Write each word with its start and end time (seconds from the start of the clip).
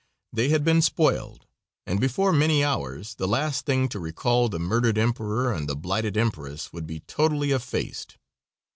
They 0.33 0.49
had 0.49 0.63
been 0.63 0.81
spoiled, 0.81 1.45
and 1.85 1.99
before 1.99 2.33
many 2.33 2.63
hours 2.63 3.13
the 3.13 3.27
last 3.27 3.67
thing 3.67 3.87
to 3.89 3.99
recall 3.99 4.49
the 4.49 4.57
murdered 4.57 4.97
emperor 4.97 5.53
and 5.53 5.69
the 5.69 5.75
blighted 5.75 6.17
empress 6.17 6.73
would 6.73 6.87
be 6.87 7.01
totally 7.01 7.51
effaced. 7.51 8.17